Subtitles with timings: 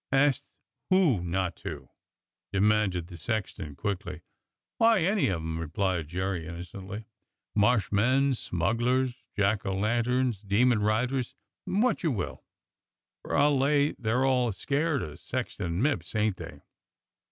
[0.11, 0.55] "Asked
[0.89, 1.89] who not to?"
[2.51, 4.21] demanded the sexton quickly.
[4.79, 7.05] "Why, any of 'em," replied Jerk innocently:
[7.53, 11.35] "Marsh men, smugglers, jack o' lanterns, demon riders,
[11.67, 12.43] wot you will;
[13.21, 16.63] for I'll lay they're all a scared of Sexton Mipps, ain't they.